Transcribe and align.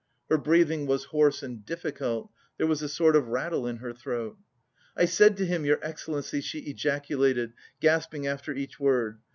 Her 0.29 0.37
breathing 0.39 0.87
was 0.87 1.03
hoarse 1.03 1.43
and 1.43 1.63
difficult, 1.63 2.31
there 2.57 2.65
was 2.65 2.81
a 2.81 2.89
sort 2.89 3.15
of 3.15 3.27
rattle 3.27 3.67
in 3.67 3.75
her 3.77 3.93
throat. 3.93 4.35
"I 4.97 5.05
said 5.05 5.37
to 5.37 5.45
him, 5.45 5.63
your 5.63 5.77
excellency," 5.83 6.41
she 6.41 6.57
ejaculated, 6.61 7.53
gasping 7.79 8.25
after 8.25 8.51
each 8.51 8.79
word. 8.79 9.19